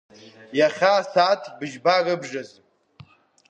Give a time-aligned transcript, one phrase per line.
[0.59, 2.59] Иахьа асааҭ быжьба рыбжазы.